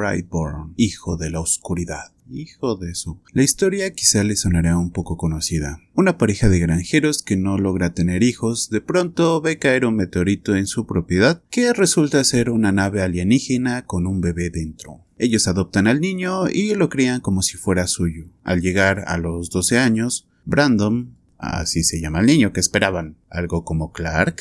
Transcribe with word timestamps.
Brightborn, 0.00 0.72
hijo 0.78 1.18
de 1.18 1.28
la 1.30 1.40
oscuridad. 1.40 2.12
Hijo 2.30 2.76
de 2.76 2.94
su. 2.94 3.20
La 3.34 3.42
historia 3.42 3.92
quizá 3.92 4.24
le 4.24 4.34
sonará 4.34 4.78
un 4.78 4.92
poco 4.92 5.18
conocida. 5.18 5.78
Una 5.94 6.16
pareja 6.16 6.48
de 6.48 6.58
granjeros 6.58 7.22
que 7.22 7.36
no 7.36 7.58
logra 7.58 7.92
tener 7.92 8.22
hijos 8.22 8.70
de 8.70 8.80
pronto 8.80 9.42
ve 9.42 9.58
caer 9.58 9.84
un 9.84 9.96
meteorito 9.96 10.56
en 10.56 10.66
su 10.66 10.86
propiedad 10.86 11.42
que 11.50 11.74
resulta 11.74 12.24
ser 12.24 12.48
una 12.48 12.72
nave 12.72 13.02
alienígena 13.02 13.84
con 13.84 14.06
un 14.06 14.22
bebé 14.22 14.48
dentro. 14.48 15.04
Ellos 15.18 15.46
adoptan 15.48 15.86
al 15.86 16.00
niño 16.00 16.48
y 16.48 16.74
lo 16.76 16.88
crían 16.88 17.20
como 17.20 17.42
si 17.42 17.58
fuera 17.58 17.86
suyo. 17.86 18.24
Al 18.42 18.62
llegar 18.62 19.04
a 19.06 19.18
los 19.18 19.50
12 19.50 19.78
años, 19.78 20.28
Brandon, 20.46 21.14
así 21.40 21.82
se 21.82 22.00
llama 22.00 22.20
el 22.20 22.26
niño 22.26 22.52
que 22.52 22.60
esperaban, 22.60 23.16
algo 23.28 23.64
como 23.64 23.92
Clark, 23.92 24.40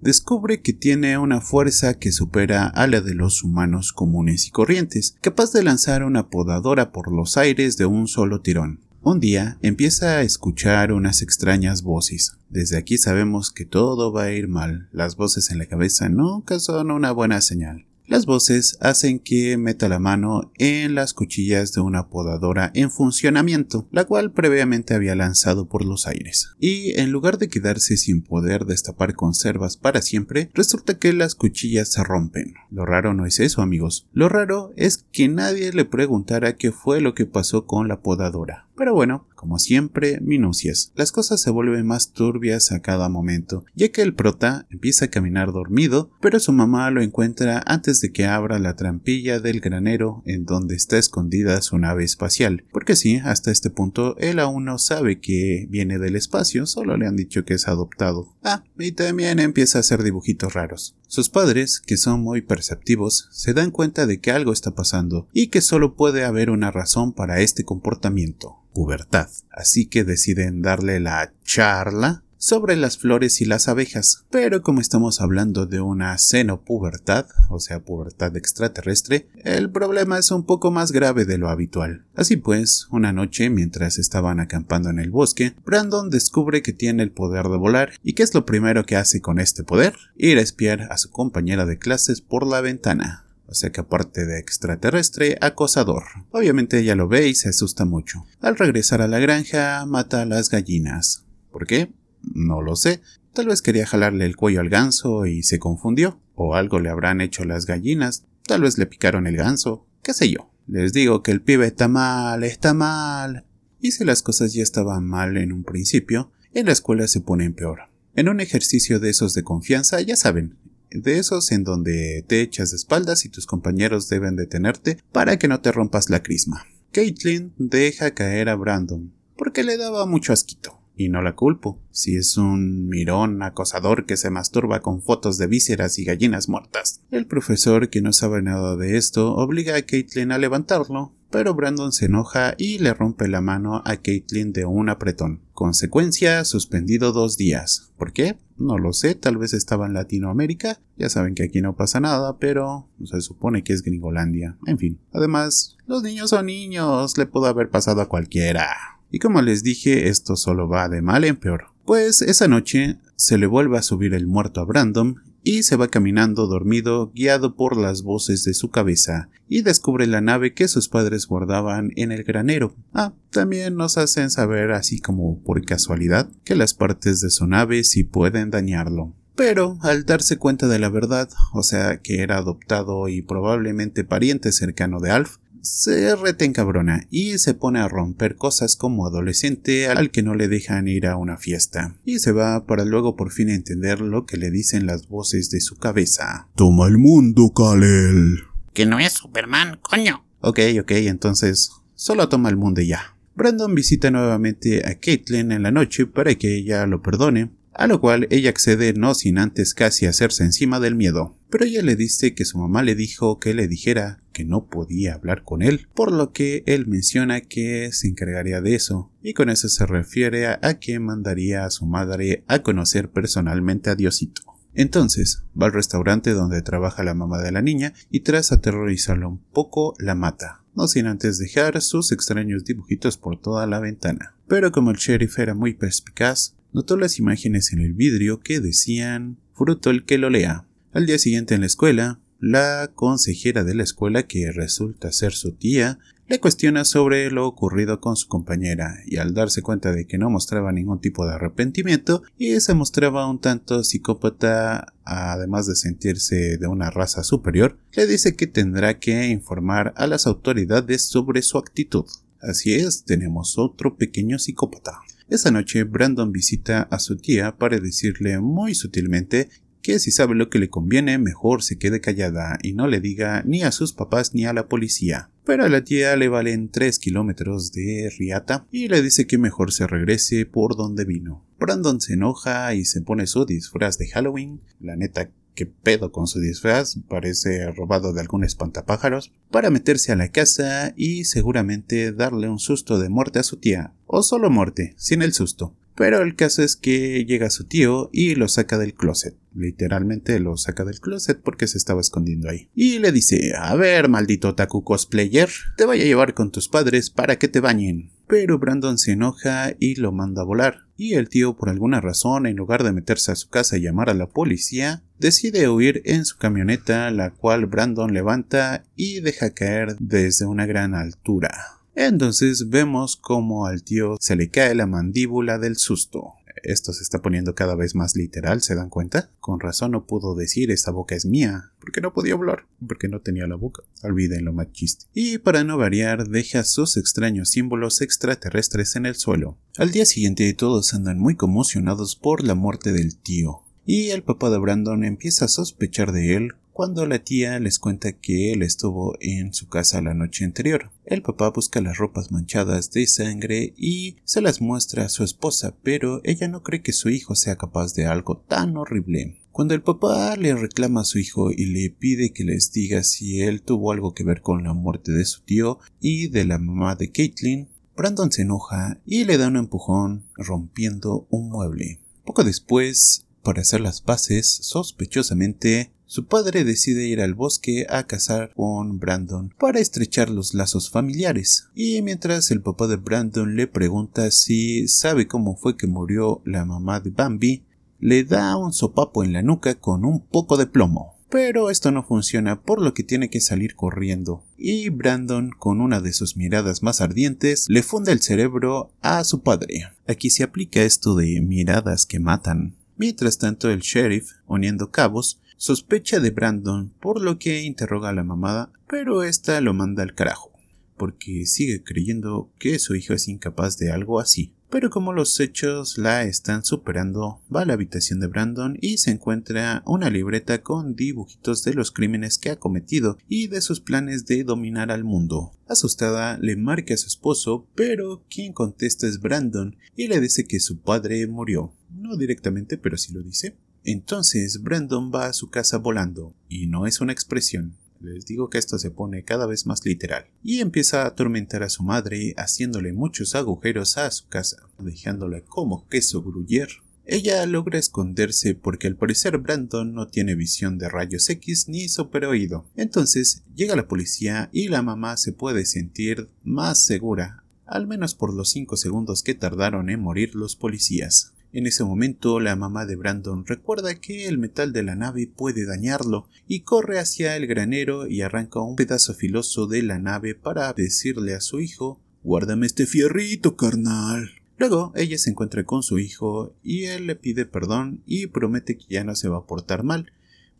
descubre 0.00 0.60
que 0.60 0.72
tiene 0.72 1.16
una 1.18 1.40
fuerza 1.40 1.94
que 1.94 2.10
supera 2.10 2.66
a 2.66 2.86
la 2.86 3.00
de 3.00 3.14
los 3.14 3.44
humanos 3.44 3.92
comunes 3.92 4.48
y 4.48 4.50
corrientes, 4.50 5.16
capaz 5.20 5.52
de 5.52 5.62
lanzar 5.62 6.02
una 6.02 6.28
podadora 6.28 6.90
por 6.90 7.12
los 7.12 7.36
aires 7.36 7.76
de 7.76 7.86
un 7.86 8.08
solo 8.08 8.40
tirón. 8.40 8.80
Un 9.02 9.20
día 9.20 9.58
empieza 9.62 10.18
a 10.18 10.22
escuchar 10.22 10.92
unas 10.92 11.22
extrañas 11.22 11.82
voces. 11.82 12.36
Desde 12.50 12.76
aquí 12.76 12.98
sabemos 12.98 13.50
que 13.50 13.64
todo 13.64 14.12
va 14.12 14.24
a 14.24 14.32
ir 14.32 14.48
mal. 14.48 14.88
Las 14.92 15.16
voces 15.16 15.50
en 15.50 15.58
la 15.58 15.66
cabeza 15.66 16.08
nunca 16.08 16.58
son 16.60 16.90
una 16.90 17.10
buena 17.10 17.40
señal. 17.40 17.86
Las 18.12 18.26
voces 18.26 18.76
hacen 18.82 19.20
que 19.20 19.56
meta 19.56 19.88
la 19.88 19.98
mano 19.98 20.52
en 20.58 20.94
las 20.94 21.14
cuchillas 21.14 21.72
de 21.72 21.80
una 21.80 22.10
podadora 22.10 22.70
en 22.74 22.90
funcionamiento, 22.90 23.88
la 23.90 24.04
cual 24.04 24.32
previamente 24.32 24.92
había 24.92 25.14
lanzado 25.14 25.66
por 25.66 25.82
los 25.82 26.06
aires. 26.06 26.50
Y 26.60 27.00
en 27.00 27.10
lugar 27.10 27.38
de 27.38 27.48
quedarse 27.48 27.96
sin 27.96 28.20
poder 28.20 28.66
destapar 28.66 29.14
conservas 29.14 29.78
para 29.78 30.02
siempre, 30.02 30.50
resulta 30.52 30.98
que 30.98 31.14
las 31.14 31.34
cuchillas 31.34 31.90
se 31.90 32.04
rompen. 32.04 32.52
Lo 32.70 32.84
raro 32.84 33.14
no 33.14 33.24
es 33.24 33.40
eso, 33.40 33.62
amigos. 33.62 34.06
Lo 34.12 34.28
raro 34.28 34.74
es 34.76 35.06
que 35.10 35.28
nadie 35.28 35.72
le 35.72 35.86
preguntara 35.86 36.56
qué 36.56 36.70
fue 36.70 37.00
lo 37.00 37.14
que 37.14 37.24
pasó 37.24 37.64
con 37.64 37.88
la 37.88 38.02
podadora. 38.02 38.68
Pero 38.76 38.94
bueno, 38.94 39.26
como 39.34 39.58
siempre, 39.58 40.20
minucias. 40.20 40.92
Las 40.94 41.12
cosas 41.12 41.40
se 41.40 41.50
vuelven 41.50 41.86
más 41.86 42.12
turbias 42.12 42.72
a 42.72 42.80
cada 42.80 43.08
momento, 43.08 43.64
ya 43.74 43.90
que 43.90 44.02
el 44.02 44.14
prota 44.14 44.66
empieza 44.70 45.06
a 45.06 45.08
caminar 45.08 45.52
dormido, 45.52 46.10
pero 46.20 46.38
su 46.38 46.52
mamá 46.52 46.90
lo 46.90 47.02
encuentra 47.02 47.62
antes 47.66 48.00
de 48.00 48.12
que 48.12 48.24
abra 48.24 48.58
la 48.58 48.76
trampilla 48.76 49.40
del 49.40 49.60
granero 49.60 50.22
en 50.26 50.44
donde 50.44 50.76
está 50.76 50.96
escondida 50.98 51.60
su 51.60 51.76
nave 51.78 52.04
espacial. 52.04 52.64
Porque 52.72 52.96
sí, 52.96 53.16
hasta 53.16 53.50
este 53.50 53.70
punto 53.70 54.16
él 54.18 54.38
aún 54.38 54.64
no 54.64 54.78
sabe 54.78 55.20
que 55.20 55.66
viene 55.68 55.98
del 55.98 56.16
espacio, 56.16 56.66
solo 56.66 56.96
le 56.96 57.06
han 57.06 57.16
dicho 57.16 57.44
que 57.44 57.54
es 57.54 57.68
adoptado. 57.68 58.34
Ah, 58.42 58.64
y 58.78 58.92
también 58.92 59.40
empieza 59.40 59.78
a 59.78 59.80
hacer 59.80 60.02
dibujitos 60.02 60.54
raros. 60.54 60.96
Sus 61.14 61.28
padres, 61.28 61.82
que 61.84 61.98
son 61.98 62.22
muy 62.22 62.40
perceptivos, 62.40 63.28
se 63.32 63.52
dan 63.52 63.70
cuenta 63.70 64.06
de 64.06 64.18
que 64.18 64.30
algo 64.30 64.50
está 64.50 64.70
pasando 64.70 65.28
y 65.34 65.48
que 65.48 65.60
solo 65.60 65.94
puede 65.94 66.24
haber 66.24 66.48
una 66.48 66.70
razón 66.70 67.12
para 67.12 67.40
este 67.40 67.64
comportamiento 67.64 68.62
pubertad, 68.72 69.28
así 69.50 69.84
que 69.84 70.04
deciden 70.04 70.62
darle 70.62 71.00
la 71.00 71.34
charla 71.44 72.22
sobre 72.42 72.74
las 72.74 72.98
flores 72.98 73.40
y 73.40 73.44
las 73.44 73.68
abejas. 73.68 74.24
Pero 74.28 74.62
como 74.62 74.80
estamos 74.80 75.20
hablando 75.20 75.64
de 75.64 75.80
una 75.80 76.18
xenopubertad, 76.18 77.26
o 77.48 77.60
sea, 77.60 77.84
pubertad 77.84 78.36
extraterrestre, 78.36 79.28
el 79.44 79.70
problema 79.70 80.18
es 80.18 80.32
un 80.32 80.44
poco 80.44 80.72
más 80.72 80.90
grave 80.90 81.24
de 81.24 81.38
lo 81.38 81.50
habitual. 81.50 82.04
Así 82.16 82.36
pues, 82.36 82.88
una 82.90 83.12
noche, 83.12 83.48
mientras 83.48 83.96
estaban 83.96 84.40
acampando 84.40 84.90
en 84.90 84.98
el 84.98 85.10
bosque, 85.12 85.54
Brandon 85.64 86.10
descubre 86.10 86.62
que 86.62 86.72
tiene 86.72 87.04
el 87.04 87.12
poder 87.12 87.46
de 87.46 87.56
volar, 87.56 87.92
y 88.02 88.14
¿qué 88.14 88.24
es 88.24 88.34
lo 88.34 88.44
primero 88.44 88.84
que 88.86 88.96
hace 88.96 89.20
con 89.20 89.38
este 89.38 89.62
poder? 89.62 89.94
Ir 90.16 90.38
a 90.38 90.42
espiar 90.42 90.88
a 90.90 90.98
su 90.98 91.10
compañera 91.10 91.64
de 91.64 91.78
clases 91.78 92.20
por 92.20 92.44
la 92.44 92.60
ventana 92.60 93.24
o 93.46 93.54
sea 93.54 93.70
que 93.70 93.82
aparte 93.82 94.24
de 94.24 94.38
extraterrestre, 94.38 95.36
acosador. 95.42 96.04
Obviamente 96.30 96.78
ella 96.78 96.94
lo 96.94 97.06
ve 97.06 97.28
y 97.28 97.34
se 97.34 97.50
asusta 97.50 97.84
mucho. 97.84 98.24
Al 98.40 98.56
regresar 98.56 99.02
a 99.02 99.08
la 99.08 99.18
granja, 99.18 99.84
mata 99.84 100.22
a 100.22 100.24
las 100.24 100.48
gallinas. 100.48 101.24
¿Por 101.50 101.66
qué? 101.66 101.92
No 102.22 102.62
lo 102.62 102.76
sé. 102.76 103.00
Tal 103.32 103.46
vez 103.46 103.62
quería 103.62 103.86
jalarle 103.86 104.26
el 104.26 104.36
cuello 104.36 104.60
al 104.60 104.68
ganso 104.68 105.26
y 105.26 105.42
se 105.42 105.58
confundió. 105.58 106.20
O 106.34 106.54
algo 106.54 106.80
le 106.80 106.90
habrán 106.90 107.20
hecho 107.20 107.44
las 107.44 107.66
gallinas. 107.66 108.24
Tal 108.46 108.62
vez 108.62 108.78
le 108.78 108.86
picaron 108.86 109.26
el 109.26 109.36
ganso. 109.36 109.86
¿Qué 110.02 110.14
sé 110.14 110.30
yo? 110.30 110.50
Les 110.66 110.92
digo 110.92 111.22
que 111.22 111.32
el 111.32 111.42
pibe 111.42 111.66
está 111.66 111.88
mal, 111.88 112.44
está 112.44 112.74
mal. 112.74 113.46
Y 113.80 113.92
si 113.92 114.04
las 114.04 114.22
cosas 114.22 114.52
ya 114.52 114.62
estaban 114.62 115.04
mal 115.04 115.36
en 115.36 115.52
un 115.52 115.64
principio, 115.64 116.30
en 116.54 116.66
la 116.66 116.72
escuela 116.72 117.08
se 117.08 117.20
ponen 117.20 117.54
peor. 117.54 117.80
En 118.14 118.28
un 118.28 118.40
ejercicio 118.40 119.00
de 119.00 119.10
esos 119.10 119.34
de 119.34 119.42
confianza, 119.42 120.00
ya 120.00 120.16
saben, 120.16 120.56
de 120.90 121.18
esos 121.18 121.50
en 121.50 121.64
donde 121.64 122.24
te 122.28 122.42
echas 122.42 122.70
de 122.70 122.76
espaldas 122.76 123.24
y 123.24 123.28
tus 123.28 123.46
compañeros 123.46 124.08
deben 124.08 124.36
detenerte 124.36 124.98
para 125.12 125.38
que 125.38 125.48
no 125.48 125.60
te 125.60 125.72
rompas 125.72 126.10
la 126.10 126.22
crisma. 126.22 126.66
Caitlin 126.92 127.54
deja 127.56 128.12
caer 128.12 128.48
a 128.48 128.54
Brandon 128.54 129.12
porque 129.36 129.64
le 129.64 129.76
daba 129.76 130.06
mucho 130.06 130.32
asquito. 130.32 130.81
Y 130.96 131.08
no 131.08 131.22
la 131.22 131.34
culpo, 131.34 131.78
si 131.90 132.16
es 132.16 132.36
un 132.36 132.88
mirón 132.88 133.42
acosador 133.42 134.04
que 134.04 134.16
se 134.16 134.30
masturba 134.30 134.80
con 134.80 135.02
fotos 135.02 135.38
de 135.38 135.46
vísceras 135.46 135.98
y 135.98 136.04
gallinas 136.04 136.48
muertas. 136.48 137.00
El 137.10 137.26
profesor, 137.26 137.88
que 137.88 138.02
no 138.02 138.12
sabe 138.12 138.42
nada 138.42 138.76
de 138.76 138.96
esto, 138.96 139.34
obliga 139.34 139.76
a 139.76 139.82
Caitlin 139.82 140.32
a 140.32 140.38
levantarlo, 140.38 141.12
pero 141.30 141.54
Brandon 141.54 141.92
se 141.92 142.04
enoja 142.06 142.54
y 142.58 142.78
le 142.78 142.92
rompe 142.92 143.26
la 143.26 143.40
mano 143.40 143.82
a 143.86 143.96
Caitlin 143.96 144.52
de 144.52 144.66
un 144.66 144.90
apretón. 144.90 145.40
Consecuencia, 145.54 146.44
suspendido 146.44 147.12
dos 147.12 147.38
días. 147.38 147.90
¿Por 147.96 148.12
qué? 148.12 148.36
No 148.58 148.78
lo 148.78 148.92
sé, 148.92 149.14
tal 149.14 149.38
vez 149.38 149.54
estaba 149.54 149.86
en 149.86 149.94
Latinoamérica. 149.94 150.78
Ya 150.98 151.08
saben 151.08 151.34
que 151.34 151.44
aquí 151.44 151.62
no 151.62 151.74
pasa 151.74 152.00
nada, 152.00 152.38
pero 152.38 152.86
se 153.02 153.20
supone 153.22 153.64
que 153.64 153.72
es 153.72 153.82
Gringolandia. 153.82 154.58
En 154.66 154.78
fin. 154.78 155.00
Además, 155.12 155.78
los 155.86 156.02
niños 156.02 156.30
son 156.30 156.46
niños, 156.46 157.16
le 157.16 157.26
pudo 157.26 157.46
haber 157.46 157.70
pasado 157.70 158.02
a 158.02 158.08
cualquiera. 158.08 158.68
Y 159.12 159.18
como 159.18 159.42
les 159.42 159.62
dije, 159.62 160.08
esto 160.08 160.36
solo 160.36 160.68
va 160.68 160.88
de 160.88 161.02
mal 161.02 161.24
en 161.24 161.36
peor. 161.36 161.66
Pues 161.84 162.22
esa 162.22 162.48
noche 162.48 162.98
se 163.14 163.36
le 163.36 163.46
vuelve 163.46 163.76
a 163.76 163.82
subir 163.82 164.14
el 164.14 164.26
muerto 164.26 164.60
a 164.60 164.64
Brandon 164.64 165.16
y 165.44 165.64
se 165.64 165.76
va 165.76 165.88
caminando 165.88 166.46
dormido 166.46 167.12
guiado 167.14 167.54
por 167.54 167.76
las 167.76 168.02
voces 168.02 168.44
de 168.44 168.54
su 168.54 168.70
cabeza 168.70 169.28
y 169.48 169.62
descubre 169.62 170.06
la 170.06 170.22
nave 170.22 170.54
que 170.54 170.66
sus 170.66 170.88
padres 170.88 171.26
guardaban 171.26 171.90
en 171.96 172.10
el 172.10 172.24
granero. 172.24 172.74
Ah, 172.94 173.12
también 173.30 173.76
nos 173.76 173.98
hacen 173.98 174.30
saber 174.30 174.72
así 174.72 174.98
como 174.98 175.42
por 175.42 175.62
casualidad 175.64 176.30
que 176.44 176.54
las 176.54 176.72
partes 176.72 177.20
de 177.20 177.30
su 177.30 177.46
nave 177.46 177.84
sí 177.84 178.04
pueden 178.04 178.50
dañarlo. 178.50 179.12
Pero 179.34 179.78
al 179.82 180.04
darse 180.04 180.36
cuenta 180.36 180.68
de 180.68 180.78
la 180.78 180.88
verdad, 180.88 181.28
o 181.52 181.62
sea 181.62 182.00
que 182.00 182.22
era 182.22 182.38
adoptado 182.38 183.08
y 183.08 183.22
probablemente 183.22 184.04
pariente 184.04 184.52
cercano 184.52 185.00
de 185.00 185.10
Alf, 185.10 185.36
se 185.62 186.52
cabrona 186.52 187.06
y 187.10 187.38
se 187.38 187.54
pone 187.54 187.78
a 187.78 187.88
romper 187.88 188.36
cosas 188.36 188.76
como 188.76 189.06
adolescente 189.06 189.86
al 189.86 190.10
que 190.10 190.22
no 190.22 190.34
le 190.34 190.48
dejan 190.48 190.88
ir 190.88 191.06
a 191.06 191.16
una 191.16 191.36
fiesta. 191.36 191.96
Y 192.04 192.18
se 192.18 192.32
va 192.32 192.66
para 192.66 192.84
luego 192.84 193.16
por 193.16 193.30
fin 193.30 193.48
entender 193.48 194.00
lo 194.00 194.26
que 194.26 194.36
le 194.36 194.50
dicen 194.50 194.86
las 194.86 195.08
voces 195.08 195.50
de 195.50 195.60
su 195.60 195.76
cabeza. 195.76 196.48
Toma 196.56 196.88
el 196.88 196.98
mundo, 196.98 197.52
Kalel. 197.54 198.40
Que 198.74 198.86
no 198.86 198.98
es 198.98 199.12
Superman, 199.12 199.78
coño. 199.80 200.24
Ok, 200.40 200.58
ok, 200.80 200.90
entonces 200.92 201.70
solo 201.94 202.28
toma 202.28 202.48
el 202.48 202.56
mundo 202.56 202.80
y 202.80 202.88
ya. 202.88 203.16
Brandon 203.34 203.74
visita 203.74 204.10
nuevamente 204.10 204.86
a 204.86 204.98
Caitlin 204.98 205.52
en 205.52 205.62
la 205.62 205.70
noche 205.70 206.06
para 206.06 206.34
que 206.34 206.58
ella 206.58 206.86
lo 206.86 207.00
perdone, 207.00 207.50
a 207.74 207.86
lo 207.86 208.00
cual 208.00 208.26
ella 208.30 208.50
accede 208.50 208.92
no 208.92 209.14
sin 209.14 209.38
antes 209.38 209.74
casi 209.74 210.06
hacerse 210.06 210.44
encima 210.44 210.80
del 210.80 210.94
miedo. 210.94 211.36
Pero 211.50 211.64
ella 211.64 211.82
le 211.82 211.96
dice 211.96 212.34
que 212.34 212.44
su 212.44 212.58
mamá 212.58 212.82
le 212.82 212.94
dijo 212.94 213.38
que 213.38 213.54
le 213.54 213.68
dijera 213.68 214.22
que 214.32 214.44
no 214.44 214.66
podía 214.66 215.14
hablar 215.14 215.44
con 215.44 215.62
él, 215.62 215.88
por 215.94 216.10
lo 216.10 216.32
que 216.32 216.62
él 216.66 216.86
menciona 216.86 217.40
que 217.42 217.90
se 217.92 218.08
encargaría 218.08 218.60
de 218.60 218.74
eso, 218.74 219.10
y 219.22 219.34
con 219.34 219.50
eso 219.50 219.68
se 219.68 219.86
refiere 219.86 220.46
a, 220.46 220.58
que 220.80 220.98
mandaría 220.98 221.64
a 221.64 221.70
su 221.70 221.86
madre 221.86 222.44
a 222.48 222.62
conocer 222.62 223.10
personalmente 223.10 223.90
a 223.90 223.94
Diosito. 223.94 224.42
Entonces 224.74 225.44
va 225.60 225.66
al 225.66 225.74
restaurante 225.74 226.32
donde 226.32 226.62
trabaja 226.62 227.04
la 227.04 227.12
mamá 227.12 227.42
de 227.42 227.52
la 227.52 227.60
niña 227.60 227.92
y 228.10 228.20
tras 228.20 228.52
aterrorizarla 228.52 229.26
un 229.26 229.38
poco 229.38 229.94
la 229.98 230.14
mata, 230.14 230.64
no 230.74 230.88
sin 230.88 231.06
antes 231.06 231.36
dejar 231.36 231.82
sus 231.82 232.10
extraños 232.10 232.64
dibujitos 232.64 233.18
por 233.18 233.38
toda 233.38 233.66
la 233.66 233.80
ventana. 233.80 234.34
Pero 234.48 234.72
como 234.72 234.90
el 234.90 234.96
sheriff 234.96 235.38
era 235.38 235.54
muy 235.54 235.74
perspicaz, 235.74 236.54
notó 236.72 236.96
las 236.96 237.18
imágenes 237.18 237.72
en 237.72 237.80
el 237.80 237.92
vidrio 237.92 238.40
que 238.40 238.60
decían 238.60 239.38
fruto 239.54 239.90
el 239.90 240.04
que 240.04 240.18
lo 240.18 240.30
lea. 240.30 240.66
Al 240.92 241.06
día 241.06 241.18
siguiente 241.18 241.54
en 241.54 241.60
la 241.60 241.66
escuela, 241.66 242.20
la 242.40 242.90
consejera 242.94 243.62
de 243.62 243.74
la 243.74 243.84
escuela, 243.84 244.24
que 244.24 244.50
resulta 244.50 245.12
ser 245.12 245.32
su 245.32 245.52
tía, 245.52 246.00
le 246.26 246.40
cuestiona 246.40 246.84
sobre 246.84 247.30
lo 247.30 247.46
ocurrido 247.46 248.00
con 248.00 248.16
su 248.16 248.26
compañera, 248.26 248.96
y 249.06 249.18
al 249.18 249.32
darse 249.32 249.62
cuenta 249.62 249.92
de 249.92 250.06
que 250.06 250.18
no 250.18 250.28
mostraba 250.28 250.72
ningún 250.72 251.00
tipo 251.00 251.26
de 251.26 251.34
arrepentimiento 251.34 252.22
y 252.38 252.58
se 252.60 252.74
mostraba 252.74 253.30
un 253.30 253.40
tanto 253.40 253.84
psicópata, 253.84 254.92
además 255.04 255.66
de 255.66 255.76
sentirse 255.76 256.56
de 256.58 256.66
una 256.66 256.90
raza 256.90 257.22
superior, 257.22 257.78
le 257.94 258.06
dice 258.06 258.34
que 258.34 258.46
tendrá 258.46 258.98
que 258.98 259.28
informar 259.28 259.92
a 259.96 260.06
las 260.06 260.26
autoridades 260.26 261.02
sobre 261.02 261.42
su 261.42 261.58
actitud. 261.58 262.06
Así 262.40 262.74
es, 262.74 263.04
tenemos 263.04 263.56
otro 263.56 263.96
pequeño 263.96 264.38
psicópata. 264.38 264.98
Esa 265.32 265.50
noche 265.50 265.84
Brandon 265.84 266.30
visita 266.30 266.82
a 266.82 266.98
su 266.98 267.16
tía 267.16 267.56
para 267.56 267.78
decirle 267.78 268.38
muy 268.38 268.74
sutilmente 268.74 269.48
que 269.80 269.98
si 269.98 270.10
sabe 270.10 270.34
lo 270.34 270.50
que 270.50 270.58
le 270.58 270.68
conviene, 270.68 271.16
mejor 271.16 271.62
se 271.62 271.78
quede 271.78 272.02
callada 272.02 272.58
y 272.62 272.74
no 272.74 272.86
le 272.86 273.00
diga 273.00 273.42
ni 273.46 273.62
a 273.62 273.72
sus 273.72 273.94
papás 273.94 274.34
ni 274.34 274.44
a 274.44 274.52
la 274.52 274.68
policía. 274.68 275.30
Pero 275.46 275.64
a 275.64 275.70
la 275.70 275.84
tía 275.84 276.16
le 276.16 276.28
valen 276.28 276.68
3 276.68 276.98
kilómetros 276.98 277.72
de 277.72 278.12
riata 278.18 278.66
y 278.70 278.88
le 278.88 279.00
dice 279.00 279.26
que 279.26 279.38
mejor 279.38 279.72
se 279.72 279.86
regrese 279.86 280.44
por 280.44 280.76
donde 280.76 281.06
vino. 281.06 281.46
Brandon 281.58 282.02
se 282.02 282.12
enoja 282.12 282.74
y 282.74 282.84
se 282.84 283.00
pone 283.00 283.26
su 283.26 283.46
disfraz 283.46 283.96
de 283.96 284.08
Halloween. 284.08 284.60
La 284.80 284.96
neta, 284.96 285.30
que 285.54 285.64
pedo 285.64 286.12
con 286.12 286.26
su 286.26 286.40
disfraz, 286.40 286.98
parece 287.08 287.70
robado 287.72 288.12
de 288.12 288.20
algún 288.20 288.44
espantapájaros, 288.44 289.32
para 289.50 289.70
meterse 289.70 290.12
a 290.12 290.16
la 290.16 290.28
casa 290.28 290.92
y 290.94 291.24
seguramente 291.24 292.12
darle 292.12 292.50
un 292.50 292.58
susto 292.58 292.98
de 292.98 293.08
muerte 293.08 293.38
a 293.38 293.42
su 293.42 293.56
tía, 293.56 293.94
o 294.12 294.22
solo 294.22 294.50
muerte, 294.50 294.94
sin 294.98 295.22
el 295.22 295.32
susto. 295.32 295.74
Pero 295.94 296.22
el 296.22 296.36
caso 296.36 296.62
es 296.62 296.76
que 296.76 297.24
llega 297.24 297.50
su 297.50 297.64
tío 297.64 298.08
y 298.12 298.34
lo 298.34 298.48
saca 298.48 298.78
del 298.78 298.94
closet. 298.94 299.36
Literalmente 299.54 300.38
lo 300.38 300.56
saca 300.56 300.84
del 300.84 301.00
closet 301.00 301.40
porque 301.42 301.66
se 301.66 301.76
estaba 301.76 302.00
escondiendo 302.00 302.48
ahí. 302.48 302.68
Y 302.74 302.98
le 302.98 303.12
dice, 303.12 303.52
a 303.58 303.74
ver, 303.74 304.08
maldito 304.08 304.54
Taku 304.54 304.84
cosplayer, 304.84 305.50
te 305.76 305.84
voy 305.84 306.00
a 306.00 306.04
llevar 306.04 306.34
con 306.34 306.50
tus 306.50 306.68
padres 306.68 307.10
para 307.10 307.36
que 307.36 307.48
te 307.48 307.60
bañen. 307.60 308.10
Pero 308.26 308.58
Brandon 308.58 308.96
se 308.96 309.12
enoja 309.12 309.74
y 309.78 309.96
lo 309.96 310.12
manda 310.12 310.42
a 310.42 310.46
volar. 310.46 310.86
Y 310.96 311.14
el 311.14 311.28
tío, 311.28 311.56
por 311.56 311.68
alguna 311.68 312.00
razón, 312.00 312.46
en 312.46 312.56
lugar 312.56 312.84
de 312.84 312.92
meterse 312.92 313.32
a 313.32 313.36
su 313.36 313.50
casa 313.50 313.76
y 313.76 313.82
llamar 313.82 314.08
a 314.08 314.14
la 314.14 314.28
policía, 314.28 315.02
decide 315.18 315.68
huir 315.68 316.00
en 316.06 316.24
su 316.24 316.38
camioneta, 316.38 317.10
la 317.10 317.30
cual 317.30 317.66
Brandon 317.66 318.14
levanta 318.14 318.84
y 318.96 319.20
deja 319.20 319.50
caer 319.50 319.96
desde 319.98 320.46
una 320.46 320.64
gran 320.64 320.94
altura. 320.94 321.81
Entonces 321.94 322.70
vemos 322.70 323.16
como 323.16 323.66
al 323.66 323.82
tío 323.82 324.16
se 324.20 324.36
le 324.36 324.50
cae 324.50 324.74
la 324.74 324.86
mandíbula 324.86 325.58
del 325.58 325.76
susto. 325.76 326.34
Esto 326.62 326.92
se 326.92 327.02
está 327.02 327.20
poniendo 327.20 327.54
cada 327.54 327.74
vez 327.74 327.94
más 327.94 328.14
literal, 328.14 328.62
¿se 328.62 328.74
dan 328.74 328.88
cuenta? 328.88 329.30
Con 329.40 329.58
razón 329.58 329.92
no 329.92 330.06
pudo 330.06 330.34
decir 330.34 330.70
esta 330.70 330.92
boca 330.92 331.14
es 331.14 331.26
mía, 331.26 331.72
porque 331.80 332.00
no 332.00 332.12
podía 332.12 332.34
hablar, 332.34 332.66
porque 332.86 333.08
no 333.08 333.20
tenía 333.20 333.46
la 333.46 333.56
boca. 333.56 333.82
Olviden 334.02 334.44
lo 334.44 334.52
más 334.52 334.70
chiste. 334.72 335.06
Y 335.12 335.38
para 335.38 335.64
no 335.64 335.76
variar, 335.76 336.28
deja 336.28 336.62
sus 336.62 336.96
extraños 336.96 337.50
símbolos 337.50 338.00
extraterrestres 338.00 338.94
en 338.96 339.06
el 339.06 339.16
suelo. 339.16 339.58
Al 339.76 339.90
día 339.90 340.06
siguiente 340.06 340.52
todos 340.54 340.94
andan 340.94 341.18
muy 341.18 341.34
conmocionados 341.34 342.14
por 342.14 342.44
la 342.44 342.54
muerte 342.54 342.92
del 342.92 343.16
tío. 343.16 343.62
Y 343.84 344.10
el 344.10 344.22
papá 344.22 344.50
de 344.50 344.58
Brandon 344.58 345.02
empieza 345.02 345.46
a 345.46 345.48
sospechar 345.48 346.12
de 346.12 346.36
él 346.36 346.52
cuando 346.72 347.06
la 347.06 347.18
tía 347.18 347.58
les 347.58 347.78
cuenta 347.78 348.12
que 348.12 348.52
él 348.52 348.62
estuvo 348.62 349.14
en 349.20 349.52
su 349.52 349.68
casa 349.68 350.00
la 350.00 350.14
noche 350.14 350.44
anterior. 350.44 350.90
El 351.04 351.22
papá 351.22 351.50
busca 351.50 351.80
las 351.80 351.98
ropas 351.98 352.32
manchadas 352.32 352.90
de 352.90 353.06
sangre 353.06 353.74
y 353.76 354.16
se 354.24 354.40
las 354.40 354.60
muestra 354.60 355.04
a 355.04 355.08
su 355.08 355.22
esposa, 355.22 355.74
pero 355.82 356.20
ella 356.24 356.48
no 356.48 356.62
cree 356.62 356.82
que 356.82 356.92
su 356.92 357.10
hijo 357.10 357.34
sea 357.34 357.56
capaz 357.56 357.94
de 357.94 358.06
algo 358.06 358.38
tan 358.38 358.76
horrible. 358.76 359.38
Cuando 359.52 359.74
el 359.74 359.82
papá 359.82 360.34
le 360.36 360.54
reclama 360.54 361.02
a 361.02 361.04
su 361.04 361.18
hijo 361.18 361.50
y 361.50 361.66
le 361.66 361.90
pide 361.90 362.32
que 362.32 362.44
les 362.44 362.72
diga 362.72 363.02
si 363.02 363.42
él 363.42 363.60
tuvo 363.60 363.92
algo 363.92 364.14
que 364.14 364.24
ver 364.24 364.40
con 364.40 364.64
la 364.64 364.72
muerte 364.72 365.12
de 365.12 365.26
su 365.26 365.42
tío 365.42 365.78
y 366.00 366.28
de 366.28 366.46
la 366.46 366.56
mamá 366.58 366.96
de 366.96 367.12
Caitlin, 367.12 367.68
Brandon 367.94 368.32
se 368.32 368.42
enoja 368.42 368.98
y 369.04 369.24
le 369.24 369.36
da 369.36 369.48
un 369.48 369.56
empujón 369.56 370.24
rompiendo 370.36 371.26
un 371.28 371.50
mueble. 371.50 372.00
Poco 372.24 372.44
después, 372.44 373.26
para 373.42 373.60
hacer 373.60 373.80
las 373.80 374.00
paces, 374.00 374.48
sospechosamente, 374.62 375.91
su 376.12 376.26
padre 376.26 376.64
decide 376.64 377.06
ir 377.06 377.22
al 377.22 377.32
bosque 377.32 377.86
a 377.88 378.06
cazar 378.06 378.52
con 378.54 378.98
Brandon 378.98 379.54
para 379.58 379.80
estrechar 379.80 380.28
los 380.28 380.52
lazos 380.52 380.90
familiares. 380.90 381.68
Y 381.74 382.02
mientras 382.02 382.50
el 382.50 382.60
papá 382.60 382.86
de 382.86 382.96
Brandon 382.96 383.56
le 383.56 383.66
pregunta 383.66 384.30
si 384.30 384.88
sabe 384.88 385.26
cómo 385.26 385.56
fue 385.56 385.78
que 385.78 385.86
murió 385.86 386.42
la 386.44 386.66
mamá 386.66 387.00
de 387.00 387.08
Bambi, 387.08 387.62
le 387.98 388.24
da 388.24 388.58
un 388.58 388.74
sopapo 388.74 389.24
en 389.24 389.32
la 389.32 389.40
nuca 389.40 389.76
con 389.76 390.04
un 390.04 390.20
poco 390.20 390.58
de 390.58 390.66
plomo. 390.66 391.14
Pero 391.30 391.70
esto 391.70 391.90
no 391.92 392.02
funciona, 392.02 392.60
por 392.60 392.82
lo 392.82 392.92
que 392.92 393.04
tiene 393.04 393.30
que 393.30 393.40
salir 393.40 393.74
corriendo. 393.74 394.44
Y 394.58 394.90
Brandon, 394.90 395.50
con 395.58 395.80
una 395.80 396.02
de 396.02 396.12
sus 396.12 396.36
miradas 396.36 396.82
más 396.82 397.00
ardientes, 397.00 397.64
le 397.70 397.82
funda 397.82 398.12
el 398.12 398.20
cerebro 398.20 398.90
a 399.00 399.24
su 399.24 399.40
padre. 399.40 399.86
Aquí 400.06 400.28
se 400.28 400.42
aplica 400.42 400.82
esto 400.82 401.14
de 401.14 401.40
miradas 401.40 402.04
que 402.04 402.20
matan. 402.20 402.74
Mientras 403.02 403.38
tanto, 403.38 403.68
el 403.68 403.80
sheriff, 403.80 404.30
uniendo 404.46 404.92
cabos, 404.92 405.40
Sospecha 405.56 406.20
de 406.20 406.30
Brandon, 406.30 406.92
por 407.00 407.20
lo 407.20 407.36
que 407.36 407.62
interroga 407.62 408.10
a 408.10 408.12
la 408.12 408.22
mamada, 408.22 408.70
pero 408.86 409.24
esta 409.24 409.60
lo 409.60 409.74
manda 409.74 410.04
al 410.04 410.14
carajo, 410.14 410.52
porque 410.96 411.44
sigue 411.46 411.82
creyendo 411.82 412.48
que 412.60 412.78
su 412.78 412.94
hijo 412.94 413.12
es 413.12 413.26
incapaz 413.26 413.76
de 413.76 413.90
algo 413.90 414.20
así. 414.20 414.52
Pero 414.72 414.88
como 414.88 415.12
los 415.12 415.38
hechos 415.38 415.98
la 415.98 416.24
están 416.24 416.64
superando, 416.64 417.42
va 417.54 417.60
a 417.60 417.64
la 417.66 417.74
habitación 417.74 418.20
de 418.20 418.26
Brandon 418.26 418.78
y 418.80 418.96
se 418.96 419.10
encuentra 419.10 419.82
una 419.84 420.08
libreta 420.08 420.62
con 420.62 420.96
dibujitos 420.96 421.62
de 421.62 421.74
los 421.74 421.90
crímenes 421.90 422.38
que 422.38 422.48
ha 422.48 422.56
cometido 422.56 423.18
y 423.28 423.48
de 423.48 423.60
sus 423.60 423.80
planes 423.80 424.24
de 424.24 424.44
dominar 424.44 424.90
al 424.90 425.04
mundo. 425.04 425.52
Asustada, 425.68 426.38
le 426.38 426.56
marca 426.56 426.94
a 426.94 426.96
su 426.96 427.06
esposo, 427.06 427.66
pero 427.74 428.22
quien 428.30 428.54
contesta 428.54 429.06
es 429.06 429.20
Brandon 429.20 429.76
y 429.94 430.08
le 430.08 430.20
dice 430.20 430.46
que 430.46 430.58
su 430.58 430.78
padre 430.78 431.26
murió. 431.26 431.70
No 431.94 432.16
directamente, 432.16 432.78
pero 432.78 432.96
sí 432.96 433.12
lo 433.12 433.20
dice. 433.20 433.54
Entonces 433.84 434.62
Brandon 434.62 435.12
va 435.14 435.26
a 435.26 435.32
su 435.34 435.50
casa 435.50 435.76
volando, 435.76 436.32
y 436.48 436.66
no 436.66 436.86
es 436.86 437.02
una 437.02 437.12
expresión. 437.12 437.74
Les 438.02 438.26
digo 438.26 438.50
que 438.50 438.58
esto 438.58 438.78
se 438.78 438.90
pone 438.90 439.24
cada 439.24 439.46
vez 439.46 439.66
más 439.66 439.84
literal. 439.84 440.26
Y 440.42 440.60
empieza 440.60 441.02
a 441.02 441.06
atormentar 441.06 441.62
a 441.62 441.70
su 441.70 441.84
madre, 441.84 442.34
haciéndole 442.36 442.92
muchos 442.92 443.34
agujeros 443.34 443.96
a 443.96 444.10
su 444.10 444.26
casa, 444.28 444.56
dejándola 444.78 445.42
como 445.42 445.86
queso 445.88 446.22
gruyer. 446.22 446.68
Ella 447.04 447.44
logra 447.46 447.78
esconderse 447.78 448.54
porque 448.54 448.86
al 448.86 448.96
parecer 448.96 449.38
Brandon 449.38 449.92
no 449.92 450.06
tiene 450.06 450.34
visión 450.34 450.78
de 450.78 450.88
rayos 450.88 451.28
X 451.28 451.68
ni 451.68 451.86
oído. 452.26 452.66
Entonces 452.76 453.42
llega 453.54 453.76
la 453.76 453.88
policía 453.88 454.50
y 454.52 454.68
la 454.68 454.82
mamá 454.82 455.16
se 455.16 455.32
puede 455.32 455.66
sentir 455.66 456.28
más 456.44 456.84
segura, 456.84 457.44
al 457.66 457.86
menos 457.86 458.14
por 458.14 458.34
los 458.34 458.50
5 458.50 458.76
segundos 458.76 459.22
que 459.22 459.34
tardaron 459.34 459.90
en 459.90 460.00
morir 460.00 460.34
los 460.34 460.54
policías. 460.54 461.32
En 461.54 461.66
ese 461.66 461.84
momento 461.84 462.40
la 462.40 462.56
mamá 462.56 462.86
de 462.86 462.96
Brandon 462.96 463.44
recuerda 463.46 463.94
que 463.96 464.26
el 464.26 464.38
metal 464.38 464.72
de 464.72 464.82
la 464.82 464.94
nave 464.94 465.26
puede 465.26 465.66
dañarlo 465.66 466.26
y 466.48 466.60
corre 466.60 466.98
hacia 466.98 467.36
el 467.36 467.46
granero 467.46 468.06
y 468.06 468.22
arranca 468.22 468.60
un 468.60 468.74
pedazo 468.74 469.12
filoso 469.12 469.66
de 469.66 469.82
la 469.82 469.98
nave 469.98 470.34
para 470.34 470.72
decirle 470.72 471.34
a 471.34 471.40
su 471.40 471.60
hijo 471.60 472.00
Guárdame 472.24 472.66
este 472.66 472.86
fierrito, 472.86 473.56
carnal. 473.56 474.30
Luego 474.56 474.92
ella 474.94 475.18
se 475.18 475.30
encuentra 475.30 475.64
con 475.64 475.82
su 475.82 475.98
hijo 475.98 476.54
y 476.62 476.84
él 476.84 477.06
le 477.06 477.16
pide 477.16 477.44
perdón 477.44 478.00
y 478.06 478.28
promete 478.28 478.78
que 478.78 478.86
ya 478.88 479.04
no 479.04 479.16
se 479.16 479.28
va 479.28 479.38
a 479.38 479.46
portar 479.46 479.82
mal, 479.82 480.12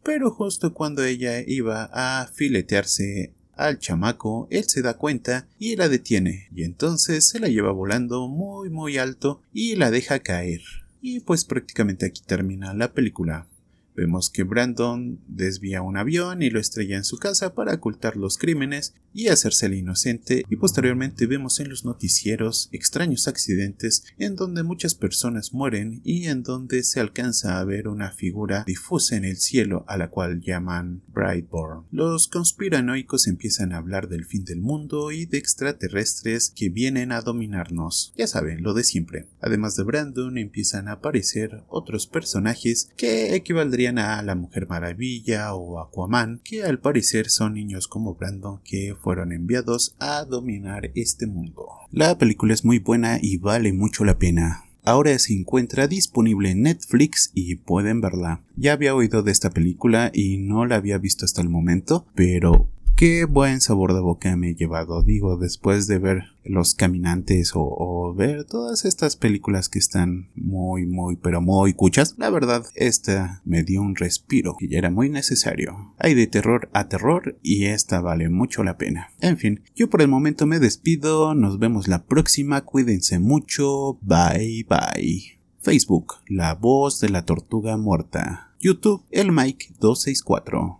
pero 0.02 0.30
justo 0.30 0.74
cuando 0.74 1.04
ella 1.04 1.40
iba 1.46 1.88
a 1.92 2.26
filetearse 2.26 3.32
al 3.54 3.78
chamaco, 3.78 4.48
él 4.50 4.64
se 4.64 4.82
da 4.82 4.94
cuenta 4.94 5.46
y 5.58 5.76
la 5.76 5.88
detiene, 5.88 6.48
y 6.54 6.64
entonces 6.64 7.28
se 7.28 7.38
la 7.38 7.48
lleva 7.48 7.70
volando 7.70 8.26
muy 8.26 8.70
muy 8.70 8.98
alto 8.98 9.40
y 9.52 9.76
la 9.76 9.90
deja 9.90 10.18
caer. 10.18 10.62
Y 11.02 11.20
pues 11.20 11.44
prácticamente 11.44 12.06
aquí 12.06 12.22
termina 12.24 12.72
la 12.72 12.92
película. 12.92 13.48
Vemos 13.94 14.30
que 14.30 14.42
Brandon 14.42 15.20
desvía 15.28 15.82
un 15.82 15.96
avión 15.96 16.42
y 16.42 16.50
lo 16.50 16.58
estrella 16.58 16.96
en 16.96 17.04
su 17.04 17.18
casa 17.18 17.54
para 17.54 17.74
ocultar 17.74 18.16
los 18.16 18.38
crímenes 18.38 18.94
y 19.14 19.28
hacerse 19.28 19.66
el 19.66 19.74
inocente 19.74 20.44
y 20.48 20.56
posteriormente 20.56 21.26
vemos 21.26 21.60
en 21.60 21.68
los 21.68 21.84
noticieros 21.84 22.68
extraños 22.72 23.28
accidentes 23.28 24.04
en 24.18 24.36
donde 24.36 24.62
muchas 24.62 24.94
personas 24.94 25.52
mueren 25.52 26.00
y 26.04 26.26
en 26.26 26.42
donde 26.42 26.82
se 26.82 27.00
alcanza 27.00 27.58
a 27.58 27.64
ver 27.64 27.88
una 27.88 28.12
figura 28.12 28.64
difusa 28.66 29.16
en 29.16 29.24
el 29.24 29.36
cielo 29.36 29.84
a 29.88 29.98
la 29.98 30.08
cual 30.08 30.40
llaman 30.40 31.02
Brightborn. 31.08 31.84
Los 31.90 32.28
conspiranoicos 32.28 33.26
empiezan 33.26 33.72
a 33.72 33.78
hablar 33.78 34.08
del 34.08 34.24
fin 34.24 34.44
del 34.44 34.60
mundo 34.60 35.12
y 35.12 35.26
de 35.26 35.38
extraterrestres 35.38 36.50
que 36.54 36.70
vienen 36.70 37.12
a 37.12 37.20
dominarnos. 37.20 38.12
Ya 38.16 38.26
saben, 38.26 38.62
lo 38.62 38.72
de 38.74 38.84
siempre. 38.84 39.26
Además 39.40 39.76
de 39.76 39.82
Brandon 39.82 40.38
empiezan 40.38 40.88
a 40.88 40.92
aparecer 40.92 41.62
otros 41.68 42.06
personajes 42.06 42.88
que 42.96 43.34
equivaldrían 43.34 43.81
a 43.88 44.22
la 44.22 44.34
Mujer 44.34 44.68
Maravilla 44.68 45.54
o 45.54 45.80
Aquaman, 45.80 46.40
que 46.44 46.62
al 46.62 46.78
parecer 46.78 47.28
son 47.28 47.54
niños 47.54 47.88
como 47.88 48.14
Brandon 48.14 48.60
que 48.64 48.94
fueron 49.00 49.32
enviados 49.32 49.94
a 49.98 50.24
dominar 50.24 50.90
este 50.94 51.26
mundo. 51.26 51.66
La 51.90 52.16
película 52.18 52.54
es 52.54 52.64
muy 52.64 52.78
buena 52.78 53.18
y 53.20 53.38
vale 53.38 53.72
mucho 53.72 54.04
la 54.04 54.18
pena. 54.18 54.64
Ahora 54.84 55.16
se 55.18 55.32
encuentra 55.32 55.86
disponible 55.86 56.50
en 56.50 56.62
Netflix 56.62 57.30
y 57.34 57.54
pueden 57.56 58.00
verla. 58.00 58.40
Ya 58.56 58.72
había 58.72 58.94
oído 58.94 59.22
de 59.22 59.30
esta 59.30 59.50
película 59.50 60.10
y 60.12 60.38
no 60.38 60.66
la 60.66 60.76
había 60.76 60.98
visto 60.98 61.24
hasta 61.24 61.40
el 61.40 61.48
momento, 61.48 62.04
pero 62.14 62.68
qué 63.02 63.24
buen 63.24 63.60
sabor 63.60 63.94
de 63.94 64.00
boca 64.00 64.36
me 64.36 64.50
he 64.50 64.54
llevado, 64.54 65.02
digo, 65.02 65.36
después 65.36 65.88
de 65.88 65.98
ver 65.98 66.22
Los 66.44 66.76
Caminantes 66.76 67.50
o, 67.52 68.14
ver 68.16 68.44
todas 68.44 68.84
estas 68.84 69.16
películas 69.16 69.68
que 69.68 69.80
están 69.80 70.28
muy, 70.36 70.86
muy, 70.86 71.16
pero 71.16 71.40
muy 71.40 71.72
cuchas. 71.72 72.14
La 72.16 72.30
verdad, 72.30 72.64
esta 72.76 73.42
me 73.44 73.64
dio 73.64 73.82
un 73.82 73.96
respiro 73.96 74.54
y 74.60 74.76
era 74.76 74.88
muy 74.88 75.10
necesario. 75.10 75.92
Hay 75.98 76.14
de 76.14 76.28
terror 76.28 76.68
a 76.74 76.86
terror 76.86 77.36
y 77.42 77.64
esta 77.64 78.00
vale 78.00 78.28
mucho 78.28 78.62
la 78.62 78.78
pena. 78.78 79.10
En 79.20 79.36
fin, 79.36 79.64
yo 79.74 79.90
por 79.90 80.00
el 80.00 80.06
momento 80.06 80.46
me 80.46 80.60
despido, 80.60 81.34
nos 81.34 81.58
vemos 81.58 81.88
la 81.88 82.04
próxima, 82.04 82.60
cuídense 82.60 83.18
mucho, 83.18 83.98
bye 84.02 84.64
bye. 84.68 85.40
Facebook, 85.58 86.18
La 86.28 86.54
Voz 86.54 87.00
de 87.00 87.08
la 87.08 87.24
Tortuga 87.24 87.76
Muerta. 87.76 88.52
YouTube, 88.60 89.02
El 89.10 89.32
Mike 89.32 89.74
264. 89.80 90.70